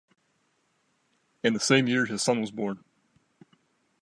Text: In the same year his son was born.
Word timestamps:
In 1.43 1.53
the 1.53 1.59
same 1.59 1.85
year 1.87 2.07
his 2.07 2.23
son 2.23 2.41
was 2.41 2.49
born. 2.49 2.83